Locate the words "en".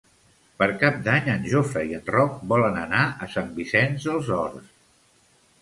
1.33-1.45, 1.99-2.09